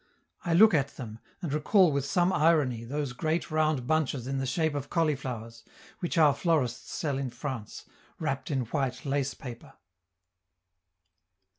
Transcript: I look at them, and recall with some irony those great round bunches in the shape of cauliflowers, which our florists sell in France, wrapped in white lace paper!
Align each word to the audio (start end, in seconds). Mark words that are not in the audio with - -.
I 0.43 0.55
look 0.55 0.73
at 0.73 0.97
them, 0.97 1.19
and 1.43 1.53
recall 1.53 1.91
with 1.91 2.05
some 2.05 2.33
irony 2.33 2.83
those 2.85 3.13
great 3.13 3.51
round 3.51 3.85
bunches 3.85 4.25
in 4.25 4.39
the 4.39 4.47
shape 4.47 4.73
of 4.73 4.89
cauliflowers, 4.89 5.63
which 5.99 6.17
our 6.17 6.33
florists 6.33 6.91
sell 6.91 7.19
in 7.19 7.29
France, 7.29 7.85
wrapped 8.17 8.49
in 8.49 8.61
white 8.61 9.05
lace 9.05 9.35
paper! 9.35 9.73